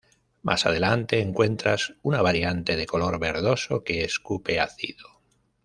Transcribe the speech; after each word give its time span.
Más 0.41 0.65
adelante 0.65 1.19
encuentras 1.19 1.93
una 2.01 2.23
variante, 2.23 2.75
de 2.75 2.87
color 2.87 3.19
verdoso, 3.19 3.83
que 3.83 4.03
escupe 4.03 4.59
ácido. 4.59 5.21